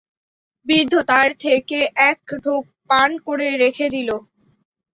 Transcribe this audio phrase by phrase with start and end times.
[0.65, 1.77] বৃদ্ধ তার থেকে
[2.09, 4.09] এক ঢোক পান করে রেখে দিল।